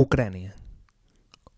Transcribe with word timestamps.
Ucrania. 0.00 0.54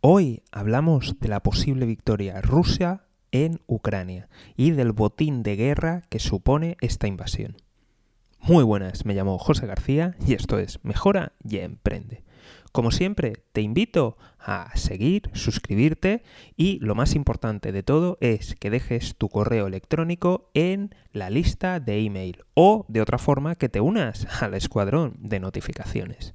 Hoy 0.00 0.40
hablamos 0.50 1.20
de 1.20 1.28
la 1.28 1.42
posible 1.42 1.84
victoria 1.84 2.40
rusa 2.40 3.04
en 3.32 3.60
Ucrania 3.66 4.30
y 4.56 4.70
del 4.70 4.92
botín 4.92 5.42
de 5.42 5.56
guerra 5.56 6.04
que 6.08 6.20
supone 6.20 6.78
esta 6.80 7.06
invasión. 7.06 7.58
Muy 8.38 8.64
buenas, 8.64 9.04
me 9.04 9.12
llamo 9.12 9.36
José 9.36 9.66
García 9.66 10.16
y 10.26 10.32
esto 10.32 10.58
es 10.58 10.82
Mejora 10.82 11.34
y 11.46 11.58
Emprende. 11.58 12.24
Como 12.72 12.92
siempre, 12.92 13.44
te 13.52 13.60
invito 13.60 14.16
a 14.38 14.74
seguir, 14.74 15.28
suscribirte 15.34 16.22
y 16.56 16.78
lo 16.78 16.94
más 16.94 17.14
importante 17.14 17.72
de 17.72 17.82
todo 17.82 18.16
es 18.22 18.54
que 18.54 18.70
dejes 18.70 19.16
tu 19.16 19.28
correo 19.28 19.66
electrónico 19.66 20.48
en 20.54 20.94
la 21.12 21.28
lista 21.28 21.78
de 21.78 22.06
email 22.06 22.42
o 22.54 22.86
de 22.88 23.02
otra 23.02 23.18
forma 23.18 23.56
que 23.56 23.68
te 23.68 23.82
unas 23.82 24.42
al 24.42 24.54
escuadrón 24.54 25.18
de 25.18 25.40
notificaciones. 25.40 26.32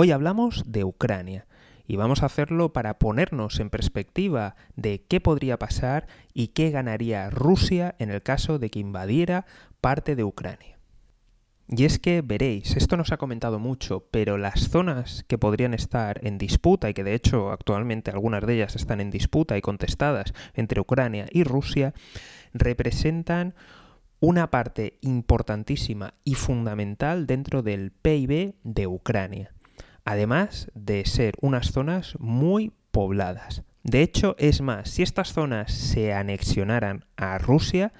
Hoy 0.00 0.12
hablamos 0.12 0.62
de 0.64 0.84
Ucrania 0.84 1.48
y 1.88 1.96
vamos 1.96 2.22
a 2.22 2.26
hacerlo 2.26 2.72
para 2.72 3.00
ponernos 3.00 3.58
en 3.58 3.68
perspectiva 3.68 4.54
de 4.76 5.02
qué 5.02 5.20
podría 5.20 5.58
pasar 5.58 6.06
y 6.32 6.48
qué 6.48 6.70
ganaría 6.70 7.30
Rusia 7.30 7.96
en 7.98 8.12
el 8.12 8.22
caso 8.22 8.60
de 8.60 8.70
que 8.70 8.78
invadiera 8.78 9.44
parte 9.80 10.14
de 10.14 10.22
Ucrania. 10.22 10.78
Y 11.66 11.84
es 11.84 11.98
que 11.98 12.22
veréis, 12.22 12.76
esto 12.76 12.96
nos 12.96 13.10
ha 13.10 13.16
comentado 13.16 13.58
mucho, 13.58 14.06
pero 14.12 14.38
las 14.38 14.68
zonas 14.68 15.24
que 15.26 15.36
podrían 15.36 15.74
estar 15.74 16.24
en 16.24 16.38
disputa 16.38 16.88
y 16.88 16.94
que 16.94 17.02
de 17.02 17.14
hecho 17.14 17.50
actualmente 17.50 18.12
algunas 18.12 18.46
de 18.46 18.54
ellas 18.54 18.76
están 18.76 19.00
en 19.00 19.10
disputa 19.10 19.58
y 19.58 19.62
contestadas 19.62 20.32
entre 20.54 20.80
Ucrania 20.80 21.26
y 21.32 21.42
Rusia, 21.42 21.92
representan 22.54 23.56
una 24.20 24.52
parte 24.52 24.96
importantísima 25.00 26.14
y 26.22 26.36
fundamental 26.36 27.26
dentro 27.26 27.64
del 27.64 27.90
PIB 27.90 28.54
de 28.62 28.86
Ucrania 28.86 29.57
además 30.08 30.70
de 30.74 31.04
ser 31.04 31.34
unas 31.42 31.70
zonas 31.70 32.14
muy 32.18 32.72
pobladas. 32.92 33.62
De 33.82 34.00
hecho, 34.00 34.36
es 34.38 34.62
más, 34.62 34.88
si 34.88 35.02
estas 35.02 35.34
zonas 35.34 35.70
se 35.70 36.14
anexionaran 36.14 37.04
a 37.18 37.36
Rusia, 37.36 37.92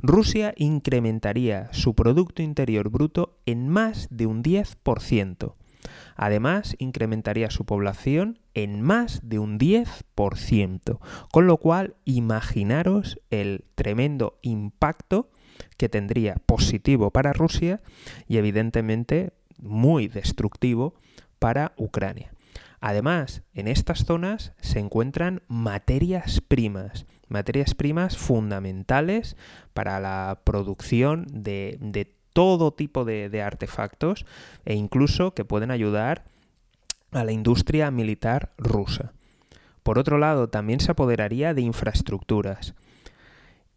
Rusia 0.00 0.54
incrementaría 0.56 1.72
su 1.72 1.94
Producto 1.94 2.42
Interior 2.42 2.88
Bruto 2.88 3.38
en 3.46 3.68
más 3.68 4.08
de 4.10 4.26
un 4.26 4.42
10%. 4.42 5.54
Además, 6.16 6.74
incrementaría 6.80 7.48
su 7.48 7.64
población 7.64 8.40
en 8.54 8.82
más 8.82 9.20
de 9.22 9.38
un 9.38 9.60
10%. 9.60 10.98
Con 11.30 11.46
lo 11.46 11.58
cual, 11.58 11.94
imaginaros 12.04 13.20
el 13.30 13.66
tremendo 13.76 14.40
impacto 14.42 15.30
que 15.76 15.88
tendría 15.88 16.34
positivo 16.44 17.12
para 17.12 17.32
Rusia 17.32 17.82
y 18.26 18.38
evidentemente 18.38 19.32
muy 19.58 20.08
destructivo 20.08 20.94
para 21.42 21.72
Ucrania. 21.76 22.32
Además, 22.80 23.42
en 23.52 23.66
estas 23.66 24.04
zonas 24.04 24.52
se 24.60 24.78
encuentran 24.78 25.42
materias 25.48 26.40
primas, 26.40 27.04
materias 27.26 27.74
primas 27.74 28.16
fundamentales 28.16 29.36
para 29.74 29.98
la 29.98 30.42
producción 30.44 31.26
de, 31.32 32.14
todo 32.32 32.72
tipo 32.72 33.04
de, 33.04 33.28
de 33.28 33.42
artefactos 33.42 34.24
e 34.64 34.74
incluso 34.74 35.34
que 35.34 35.44
pueden 35.44 35.72
ayudar 35.72 36.26
a 37.10 37.24
la 37.24 37.32
industria 37.32 37.90
militar 37.90 38.52
rusa. 38.56 39.12
Por 39.82 39.98
otro 39.98 40.18
lado, 40.18 40.48
también 40.48 40.78
se 40.78 40.92
apoderaría 40.92 41.54
de 41.54 41.62
infraestructuras. 41.62 42.74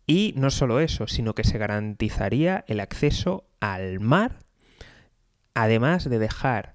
Y 0.06 0.36
no 0.38 0.52
solo 0.52 0.80
eso, 0.80 1.08
sino 1.08 1.34
que 1.34 1.44
se 1.44 1.58
garantizaría 1.58 2.64
el 2.68 2.80
acceso 2.80 3.44
al 3.60 4.00
mar, 4.00 4.38
además 5.56 6.08
de 6.08 6.20
dejar 6.20 6.75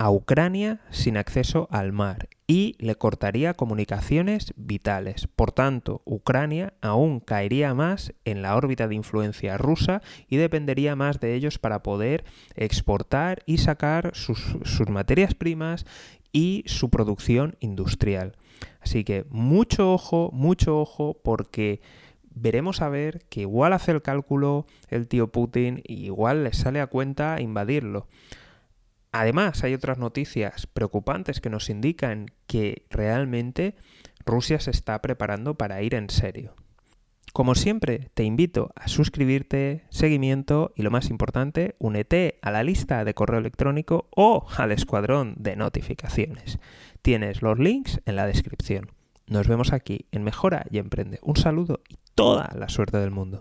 a 0.00 0.10
Ucrania 0.10 0.80
sin 0.88 1.18
acceso 1.18 1.68
al 1.70 1.92
mar 1.92 2.30
y 2.46 2.74
le 2.78 2.94
cortaría 2.94 3.52
comunicaciones 3.52 4.54
vitales. 4.56 5.26
Por 5.26 5.52
tanto, 5.52 6.00
Ucrania 6.06 6.72
aún 6.80 7.20
caería 7.20 7.74
más 7.74 8.14
en 8.24 8.40
la 8.40 8.56
órbita 8.56 8.88
de 8.88 8.94
influencia 8.94 9.58
rusa 9.58 10.00
y 10.26 10.38
dependería 10.38 10.96
más 10.96 11.20
de 11.20 11.34
ellos 11.34 11.58
para 11.58 11.82
poder 11.82 12.24
exportar 12.54 13.42
y 13.44 13.58
sacar 13.58 14.12
sus, 14.14 14.40
materias 14.88 15.34
primas 15.34 15.84
y 16.32 16.64
su 16.64 16.88
producción 16.88 17.56
industrial. 17.60 18.36
Así 18.80 19.04
que 19.04 19.26
mucho 19.28 19.92
ojo, 19.92 20.30
mucho 20.32 20.80
ojo 20.80 21.18
porque 21.22 21.82
veremos 22.34 22.80
a 22.80 22.88
ver 22.88 23.26
que 23.28 23.42
igual 23.42 23.74
hace 23.74 23.92
el 23.92 24.00
cálculo 24.00 24.64
el 24.88 25.08
tío 25.08 25.30
Putin 25.30 25.82
y 25.84 26.06
igual 26.06 26.42
le 26.44 26.54
sale 26.54 26.80
a 26.80 26.86
cuenta 26.86 27.38
invadirlo. 27.38 28.06
Además, 29.12 29.64
hay 29.64 29.74
otras 29.74 29.98
noticias 29.98 30.66
preocupantes 30.66 31.40
que 31.40 31.50
nos 31.50 31.68
indican 31.68 32.26
que 32.46 32.86
realmente 32.90 33.74
Rusia 34.24 34.60
se 34.60 34.70
está 34.70 35.00
preparando 35.02 35.56
para 35.56 35.82
ir 35.82 35.94
en 35.94 36.10
serio. 36.10 36.54
Como 37.32 37.54
siempre, 37.54 38.10
te 38.14 38.24
invito 38.24 38.72
a 38.74 38.88
suscribirte, 38.88 39.84
seguimiento 39.90 40.72
y 40.76 40.82
lo 40.82 40.90
más 40.90 41.10
importante, 41.10 41.76
únete 41.78 42.38
a 42.42 42.50
la 42.50 42.64
lista 42.64 43.04
de 43.04 43.14
correo 43.14 43.38
electrónico 43.38 44.08
o 44.10 44.46
al 44.56 44.72
escuadrón 44.72 45.34
de 45.38 45.54
notificaciones. 45.54 46.58
Tienes 47.02 47.40
los 47.42 47.58
links 47.58 48.00
en 48.04 48.16
la 48.16 48.26
descripción. 48.26 48.90
Nos 49.28 49.46
vemos 49.46 49.72
aquí 49.72 50.06
en 50.10 50.24
Mejora 50.24 50.66
y 50.70 50.78
Emprende. 50.78 51.20
Un 51.22 51.36
saludo 51.36 51.80
y 51.88 51.98
toda 52.16 52.50
la 52.56 52.68
suerte 52.68 52.98
del 52.98 53.12
mundo. 53.12 53.40